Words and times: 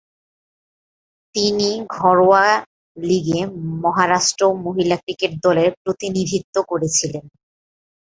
তিনি 1.35 1.69
ঘরোয়া 1.95 2.45
লিগে 2.97 3.39
মহারাষ্ট্র 3.83 4.41
মহিলা 4.65 4.97
ক্রিকেট 5.03 5.31
দলের 5.45 5.69
প্রতিনিধিত্ব 5.83 6.55
করেছিলেন। 6.71 7.25